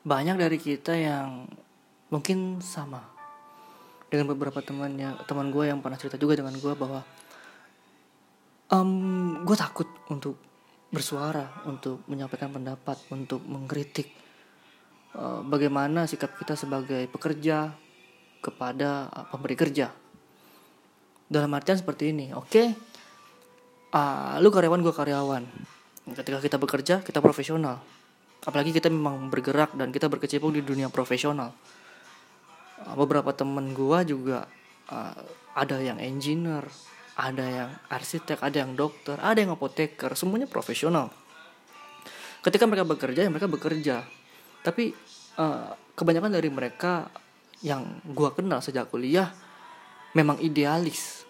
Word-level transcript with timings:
banyak 0.00 0.36
dari 0.40 0.56
kita 0.56 0.96
yang 0.96 1.44
mungkin 2.08 2.58
sama 2.64 3.04
dengan 4.10 4.32
beberapa 4.34 4.58
temannya 4.64 5.22
teman 5.28 5.52
gue 5.54 5.70
yang 5.70 5.78
pernah 5.84 6.00
cerita 6.00 6.18
juga 6.18 6.40
dengan 6.40 6.56
gue 6.58 6.72
bahwa 6.74 7.04
um, 8.72 9.44
gue 9.44 9.56
takut 9.56 9.86
untuk 10.10 10.34
bersuara 10.90 11.62
untuk 11.70 12.02
menyampaikan 12.10 12.50
pendapat 12.50 12.98
untuk 13.14 13.38
mengkritik 13.46 14.10
uh, 15.14 15.46
bagaimana 15.46 16.10
sikap 16.10 16.34
kita 16.34 16.58
sebagai 16.58 17.06
pekerja 17.06 17.70
kepada 18.42 19.06
uh, 19.06 19.26
pemberi 19.30 19.54
kerja. 19.54 19.94
Dalam 21.30 21.54
artian 21.54 21.78
seperti 21.78 22.10
ini 22.10 22.34
oke? 22.34 22.50
Okay? 22.50 22.66
uh, 23.94 24.42
lu 24.42 24.50
karyawan 24.50 24.82
gue 24.82 24.94
karyawan. 24.94 25.44
Ketika 26.10 26.42
kita 26.42 26.56
bekerja 26.58 26.94
kita 27.06 27.22
profesional 27.22 27.99
apalagi 28.44 28.72
kita 28.72 28.88
memang 28.88 29.28
bergerak 29.28 29.76
dan 29.76 29.92
kita 29.92 30.08
berkecimpung 30.08 30.56
di 30.56 30.64
dunia 30.64 30.88
profesional. 30.88 31.52
Uh, 32.80 32.94
beberapa 32.96 33.32
temen 33.36 33.76
gue 33.76 33.98
juga 34.08 34.48
uh, 34.88 35.20
ada 35.52 35.76
yang 35.80 36.00
engineer 36.00 36.64
ada 37.20 37.44
yang 37.44 37.70
arsitek 37.92 38.40
ada 38.40 38.64
yang 38.64 38.72
dokter 38.72 39.20
ada 39.20 39.36
yang 39.36 39.52
apoteker 39.52 40.16
semuanya 40.16 40.48
profesional. 40.48 41.12
Ketika 42.40 42.64
mereka 42.64 42.88
bekerja 42.88 43.20
ya 43.28 43.30
mereka 43.30 43.50
bekerja. 43.50 44.00
Tapi 44.64 44.92
uh, 45.36 45.76
kebanyakan 45.92 46.32
dari 46.32 46.48
mereka 46.48 47.12
yang 47.60 48.00
gue 48.08 48.30
kenal 48.32 48.64
sejak 48.64 48.88
kuliah 48.88 49.28
memang 50.16 50.40
idealis 50.40 51.28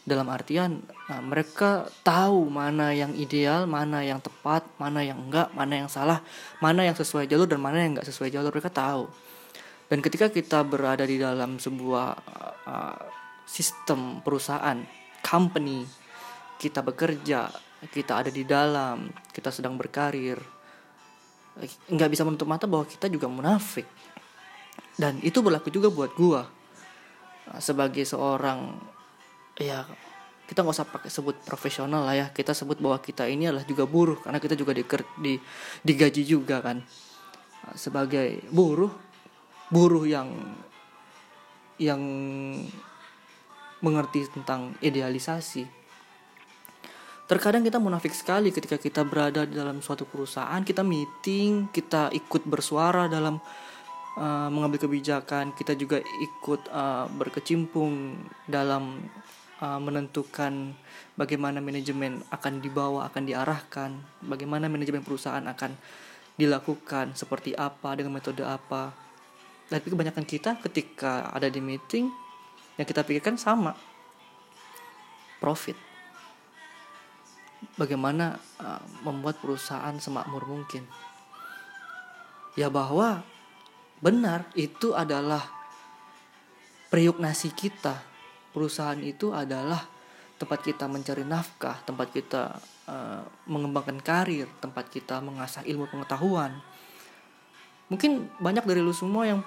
dalam 0.00 0.26
artian 0.32 0.80
nah, 1.06 1.20
mereka 1.20 1.84
tahu 2.00 2.48
mana 2.48 2.90
yang 2.90 3.12
ideal 3.12 3.68
mana 3.68 4.00
yang 4.00 4.18
tepat 4.18 4.64
mana 4.80 5.04
yang 5.04 5.28
enggak 5.28 5.52
mana 5.52 5.84
yang 5.84 5.90
salah 5.92 6.24
mana 6.58 6.88
yang 6.88 6.96
sesuai 6.96 7.28
jalur 7.28 7.44
dan 7.44 7.60
mana 7.60 7.84
yang 7.84 7.96
enggak 7.96 8.08
sesuai 8.08 8.32
jalur. 8.32 8.52
Mereka 8.52 8.72
tahu. 8.72 9.04
Dan 9.90 9.98
ketika 10.00 10.30
kita 10.30 10.62
berada 10.62 11.02
di 11.02 11.18
dalam 11.18 11.58
sebuah 11.58 12.08
uh, 12.64 13.00
sistem 13.42 14.22
perusahaan 14.22 14.78
company 15.20 15.82
kita 16.62 16.80
bekerja 16.80 17.50
kita 17.90 18.22
ada 18.22 18.30
di 18.30 18.44
dalam 18.46 19.08
kita 19.32 19.50
sedang 19.50 19.74
berkarir 19.80 20.38
nggak 21.90 22.10
bisa 22.12 22.22
menutup 22.24 22.46
mata 22.48 22.64
bahwa 22.64 22.86
kita 22.86 23.10
juga 23.10 23.26
munafik. 23.28 23.84
Dan 24.96 25.20
itu 25.24 25.40
berlaku 25.40 25.72
juga 25.72 25.88
buat 25.88 26.12
gua. 26.14 26.46
Sebagai 27.58 28.06
seorang 28.06 28.78
ya 29.58 29.88
kita 30.50 30.66
nggak 30.66 30.76
usah 30.82 30.90
pakai 30.90 31.10
sebut 31.14 31.36
profesional 31.46 32.02
lah 32.02 32.18
ya. 32.18 32.26
Kita 32.34 32.50
sebut 32.50 32.82
bahwa 32.82 32.98
kita 32.98 33.30
ini 33.30 33.46
adalah 33.46 33.62
juga 33.62 33.86
buruh 33.86 34.18
karena 34.18 34.42
kita 34.42 34.58
juga 34.58 34.74
di, 34.74 34.82
di 35.22 35.38
digaji 35.86 36.26
juga 36.26 36.58
kan. 36.58 36.82
Sebagai 37.78 38.42
buruh 38.50 38.90
buruh 39.70 40.02
yang 40.10 40.34
yang 41.78 42.02
mengerti 43.78 44.26
tentang 44.26 44.74
idealisasi. 44.82 45.64
Terkadang 47.30 47.62
kita 47.62 47.78
munafik 47.78 48.10
sekali 48.10 48.50
ketika 48.50 48.74
kita 48.74 49.06
berada 49.06 49.46
di 49.46 49.54
dalam 49.54 49.78
suatu 49.78 50.02
perusahaan 50.02 50.66
kita 50.66 50.82
meeting 50.82 51.70
kita 51.70 52.10
ikut 52.10 52.42
bersuara 52.42 53.06
dalam 53.06 53.38
uh, 54.18 54.50
mengambil 54.50 54.82
kebijakan 54.82 55.54
kita 55.54 55.78
juga 55.78 56.02
ikut 56.02 56.66
uh, 56.74 57.06
berkecimpung 57.06 58.18
dalam 58.50 58.98
uh, 59.60 59.80
menentukan 59.80 60.74
bagaimana 61.14 61.60
manajemen 61.60 62.24
akan 62.32 62.64
dibawa, 62.64 63.06
akan 63.12 63.22
diarahkan, 63.28 63.90
bagaimana 64.24 64.66
manajemen 64.66 65.04
perusahaan 65.04 65.44
akan 65.44 65.76
dilakukan, 66.40 67.12
seperti 67.12 67.52
apa, 67.52 67.92
dengan 67.94 68.16
metode 68.16 68.40
apa. 68.42 68.90
Tapi 69.68 69.86
kebanyakan 69.86 70.24
kita 70.26 70.58
ketika 70.64 71.30
ada 71.30 71.46
di 71.46 71.60
meeting, 71.62 72.10
yang 72.80 72.86
kita 72.88 73.04
pikirkan 73.04 73.36
sama, 73.36 73.76
profit. 75.38 75.76
Bagaimana 77.76 78.40
uh, 78.56 78.80
membuat 79.04 79.36
perusahaan 79.38 79.92
semakmur 80.00 80.48
mungkin. 80.48 80.88
Ya 82.56 82.72
bahwa 82.72 83.20
benar 84.00 84.48
itu 84.56 84.96
adalah 84.96 85.44
periuk 86.88 87.20
nasi 87.20 87.52
kita 87.52 88.09
perusahaan 88.50 88.98
itu 88.98 89.30
adalah 89.30 89.86
tempat 90.40 90.64
kita 90.64 90.88
mencari 90.88 91.20
nafkah, 91.20 91.76
tempat 91.84 92.08
kita 92.10 92.56
uh, 92.88 93.22
mengembangkan 93.44 94.00
karir, 94.00 94.48
tempat 94.58 94.88
kita 94.88 95.20
mengasah 95.20 95.60
ilmu 95.68 95.84
pengetahuan. 95.92 96.56
Mungkin 97.92 98.30
banyak 98.40 98.64
dari 98.64 98.80
lu 98.80 98.94
semua 98.96 99.28
yang 99.28 99.40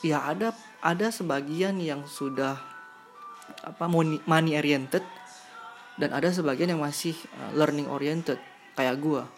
ya 0.00 0.24
ada 0.24 0.54
ada 0.80 1.10
sebagian 1.12 1.76
yang 1.82 2.06
sudah 2.08 2.56
apa 3.60 3.84
money 4.24 4.54
oriented 4.56 5.02
dan 5.98 6.14
ada 6.14 6.30
sebagian 6.30 6.72
yang 6.72 6.80
masih 6.80 7.12
uh, 7.36 7.52
learning 7.52 7.90
oriented 7.92 8.40
kayak 8.72 8.96
gua. 8.96 9.28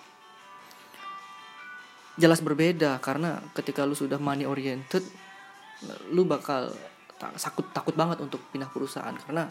Jelas 2.20 2.38
berbeda 2.38 3.00
karena 3.02 3.40
ketika 3.56 3.82
lu 3.82 3.96
sudah 3.96 4.20
money 4.20 4.44
oriented 4.46 5.02
lu 6.12 6.28
bakal 6.28 6.70
takut 7.20 7.68
takut 7.76 7.92
banget 7.92 8.24
untuk 8.24 8.40
pindah 8.48 8.72
perusahaan 8.72 9.12
karena 9.12 9.44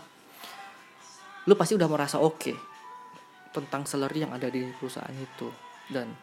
lu 1.46 1.54
pasti 1.54 1.78
udah 1.78 1.86
merasa 1.86 2.18
oke 2.18 2.34
okay 2.34 2.58
tentang 3.50 3.86
salary 3.86 4.26
yang 4.26 4.34
ada 4.34 4.48
di 4.50 4.70
perusahaan 4.78 5.14
itu. 5.14 5.50
Dan 5.90 6.14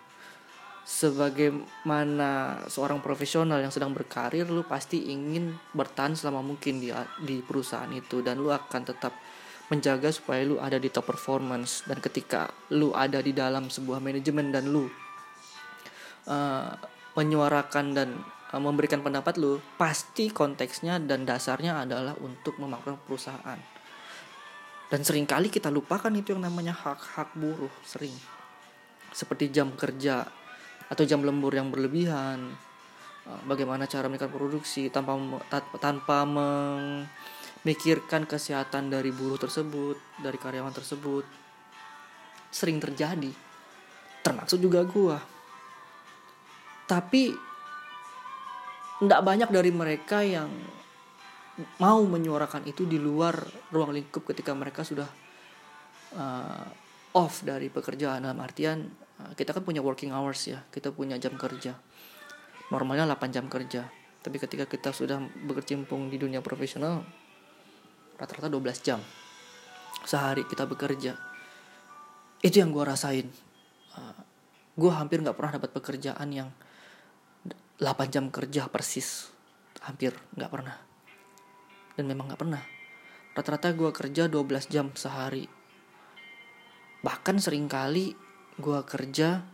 sebagaimana 0.87 2.63
seorang 2.71 3.03
profesional 3.03 3.59
yang 3.59 3.75
sedang 3.75 3.91
berkarir 3.91 4.47
lu 4.47 4.63
pasti 4.63 5.11
ingin 5.11 5.59
bertahan 5.75 6.15
selama 6.15 6.47
mungkin 6.47 6.79
di 6.79 6.95
di 7.23 7.43
perusahaan 7.43 7.91
itu. 7.91 8.23
Dan 8.23 8.41
lu 8.43 8.55
akan 8.55 8.83
tetap 8.87 9.13
menjaga 9.67 10.15
supaya 10.15 10.47
lu 10.47 10.63
ada 10.63 10.79
di 10.79 10.89
top 10.91 11.11
performance. 11.11 11.83
Dan 11.87 11.99
ketika 11.99 12.47
lu 12.71 12.95
ada 12.95 13.19
di 13.19 13.35
dalam 13.35 13.67
sebuah 13.67 13.99
manajemen 13.99 14.55
dan 14.55 14.71
lu 14.71 14.87
uh, 16.31 16.71
menyuarakan 17.19 17.87
dan 17.97 18.09
Eh, 18.55 18.63
memberikan 18.63 19.03
pendapat 19.03 19.43
lu 19.43 19.59
pasti 19.75 20.31
konteksnya 20.31 21.03
dan 21.03 21.27
dasarnya 21.27 21.83
adalah 21.83 22.15
untuk 22.23 22.55
memaknai 22.63 22.95
perusahaan. 23.03 23.59
Dan 24.87 25.03
sering 25.03 25.27
kali 25.27 25.51
kita 25.51 25.67
lupakan 25.67 26.15
itu 26.15 26.31
yang 26.31 26.47
namanya 26.47 26.71
hak-hak 26.71 27.35
buruh 27.35 27.75
sering. 27.83 28.15
Seperti 29.11 29.51
jam 29.51 29.75
kerja 29.75 30.23
atau 30.87 31.03
jam 31.03 31.27
lembur 31.27 31.51
yang 31.59 31.75
berlebihan 31.75 32.55
eh, 33.27 33.43
bagaimana 33.51 33.91
cara 33.91 34.07
mereka 34.07 34.31
produksi 34.31 34.95
tanpa 34.95 35.19
tanpa 35.83 36.23
memikirkan 36.23 38.31
kesehatan 38.31 38.95
dari 38.95 39.11
buruh 39.11 39.43
tersebut 39.43 40.23
dari 40.23 40.39
karyawan 40.39 40.71
tersebut. 40.71 41.27
Sering 42.55 42.79
terjadi. 42.79 43.35
Termasuk 44.23 44.63
juga 44.63 44.87
gua. 44.87 45.19
Tapi 46.87 47.56
tidak 49.01 49.21
banyak 49.21 49.51
dari 49.53 49.71
mereka 49.73 50.25
yang 50.25 50.49
mau 51.81 52.01
menyuarakan 52.05 52.69
itu 52.69 52.85
di 52.85 53.01
luar 53.01 53.37
ruang 53.73 53.93
lingkup 53.93 54.25
ketika 54.29 54.53
mereka 54.53 54.85
sudah 54.85 55.09
uh, 56.17 56.67
off 57.17 57.45
dari 57.45 57.73
pekerjaan. 57.73 58.25
Dalam 58.25 58.41
artian 58.41 58.85
uh, 59.21 59.33
kita 59.37 59.57
kan 59.57 59.65
punya 59.65 59.81
working 59.81 60.13
hours 60.13 60.49
ya 60.49 60.65
kita 60.73 60.93
punya 60.93 61.17
jam 61.17 61.37
kerja. 61.37 61.77
Normalnya 62.73 63.09
8 63.09 63.37
jam 63.37 63.47
kerja. 63.49 63.89
Tapi 64.21 64.37
ketika 64.43 64.67
kita 64.67 64.91
sudah 64.91 65.23
berkecimpung 65.47 66.11
di 66.11 66.19
dunia 66.19 66.43
profesional 66.43 67.07
rata-rata 68.17 68.49
12 68.49 68.81
jam 68.85 69.01
sehari 70.05 70.45
kita 70.49 70.65
bekerja. 70.65 71.17
Itu 72.41 72.57
yang 72.61 72.73
gue 72.73 72.85
rasain. 72.85 73.29
Uh, 73.97 74.17
gue 74.77 74.93
hampir 74.93 75.25
nggak 75.25 75.37
pernah 75.37 75.57
dapat 75.57 75.71
pekerjaan 75.73 76.29
yang 76.33 76.49
8 77.77 78.09
jam 78.09 78.33
kerja 78.33 78.73
persis. 78.73 79.29
Hampir 79.85 80.17
nggak 80.33 80.51
pernah. 80.53 80.77
Dan 81.93 82.09
memang 82.09 82.33
nggak 82.33 82.41
pernah. 82.41 82.63
Rata-rata 83.37 83.77
gue 83.77 83.91
kerja 83.93 84.33
12 84.33 84.73
jam 84.73 84.89
sehari. 84.97 85.45
Bahkan 87.05 87.37
sering 87.37 87.69
kali 87.69 88.17
gue 88.57 88.81
kerja 88.89 89.45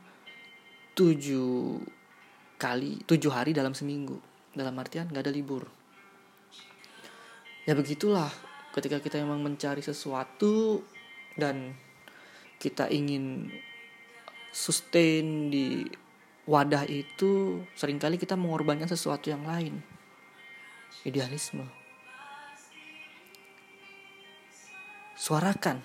7 0.95 2.63
kali 2.63 3.03
7 3.03 3.19
hari 3.35 3.51
dalam 3.51 3.75
seminggu. 3.75 4.23
Dalam 4.55 4.79
artian 4.79 5.11
nggak 5.11 5.27
ada 5.27 5.35
libur. 5.35 5.67
Ya 7.67 7.75
begitulah. 7.75 8.31
Ketika 8.73 9.03
kita 9.03 9.21
memang 9.21 9.43
mencari 9.43 9.83
sesuatu 9.83 10.81
dan 11.35 11.75
kita 12.63 12.87
ingin 12.89 13.51
sustain 14.55 15.51
di 15.51 15.83
wadah 16.49 16.85
itu 16.91 17.63
sering 17.79 18.03
kali 18.03 18.19
kita 18.19 18.35
mengorbankan 18.35 18.91
sesuatu 18.91 19.31
yang 19.31 19.47
lain. 19.47 19.83
Idealisme. 21.07 21.67
Suarakan. 25.17 25.83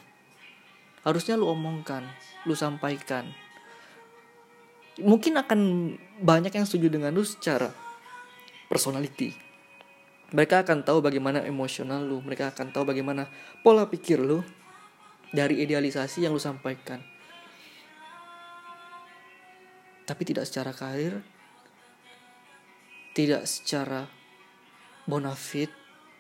Harusnya 1.06 1.38
lu 1.40 1.48
omongkan, 1.48 2.04
lu 2.44 2.58
sampaikan. 2.58 3.32
mungkin 4.98 5.38
akan 5.38 5.94
banyak 6.26 6.50
yang 6.58 6.66
setuju 6.66 6.90
dengan 6.90 7.14
lu 7.14 7.22
secara 7.22 7.70
personality 8.66 9.30
mereka 10.34 10.66
akan 10.66 10.84
tahu 10.84 11.00
bagaimana 11.00 11.46
emosional 11.46 12.04
lu 12.04 12.20
mereka 12.20 12.52
akan 12.52 12.74
tahu 12.74 12.84
bagaimana 12.84 13.30
pola 13.64 13.88
pikir 13.88 14.20
lu 14.20 14.44
dari 15.32 15.62
idealisasi 15.64 16.26
yang 16.26 16.36
lu 16.36 16.42
sampaikan 16.42 17.00
tapi 20.08 20.24
tidak 20.24 20.48
secara 20.48 20.72
karir 20.72 21.20
tidak 23.12 23.44
secara 23.44 24.08
bonafit 25.04 25.70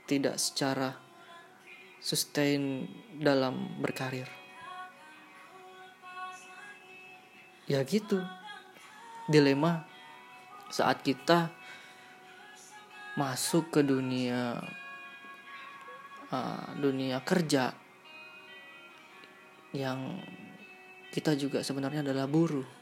tidak 0.07 0.39
secara 0.39 1.07
sustain 1.99 2.87
dalam 3.19 3.83
berkarir. 3.83 4.25
Ya 7.67 7.83
gitu. 7.83 8.23
Dilema 9.27 9.83
saat 10.71 11.03
kita 11.03 11.51
masuk 13.19 13.75
ke 13.75 13.83
dunia 13.83 14.55
uh, 16.31 16.67
dunia 16.79 17.19
kerja 17.27 17.75
yang 19.75 20.15
kita 21.11 21.35
juga 21.35 21.59
sebenarnya 21.59 22.07
adalah 22.07 22.23
buruh 22.23 22.76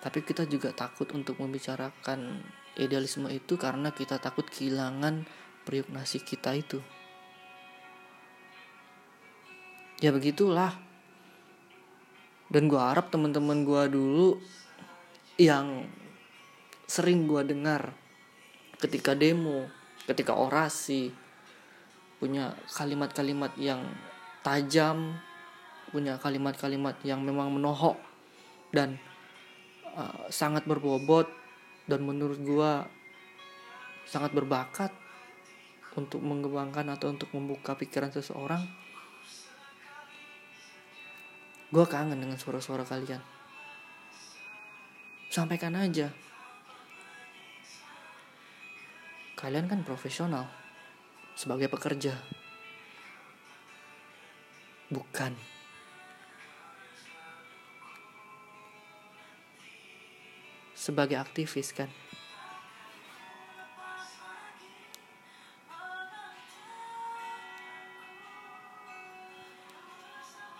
tapi 0.00 0.24
kita 0.24 0.48
juga 0.48 0.72
takut 0.72 1.08
untuk 1.12 1.36
membicarakan 1.36 2.40
idealisme 2.80 3.28
itu 3.28 3.60
karena 3.60 3.92
kita 3.92 4.16
takut 4.16 4.48
kehilangan 4.48 5.28
periuk 5.68 5.92
nasi 5.92 6.24
kita 6.24 6.56
itu. 6.56 6.80
Ya 10.00 10.16
begitulah. 10.16 10.72
Dan 12.50 12.66
gue 12.66 12.80
harap 12.80 13.12
teman-teman 13.12 13.62
gue 13.62 13.82
dulu 13.92 14.28
yang 15.38 15.86
sering 16.88 17.28
gue 17.28 17.46
dengar 17.46 17.94
ketika 18.80 19.12
demo, 19.14 19.68
ketika 20.08 20.34
orasi, 20.34 21.12
punya 22.18 22.56
kalimat-kalimat 22.72 23.54
yang 23.60 23.84
tajam, 24.40 25.20
punya 25.92 26.16
kalimat-kalimat 26.16 26.96
yang 27.06 27.20
memang 27.22 27.52
menohok 27.54 28.00
dan 28.72 28.98
uh, 29.96 30.26
sangat 30.30 30.66
berbobot 30.66 31.26
dan 31.90 32.06
menurut 32.06 32.38
gue 32.38 32.72
sangat 34.06 34.34
berbakat 34.34 34.90
untuk 35.98 36.22
mengembangkan 36.22 36.86
atau 36.94 37.10
untuk 37.10 37.30
membuka 37.34 37.74
pikiran 37.74 38.10
seseorang. 38.14 38.62
Gue 41.70 41.86
kangen 41.86 42.18
dengan 42.18 42.38
suara-suara 42.38 42.82
kalian. 42.82 43.22
Sampaikan 45.30 45.78
aja. 45.78 46.10
Kalian 49.38 49.70
kan 49.70 49.86
profesional 49.86 50.50
sebagai 51.38 51.70
pekerja. 51.70 52.18
Bukan 54.90 55.59
sebagai 60.80 61.20
aktivis 61.20 61.76
kan 61.76 61.92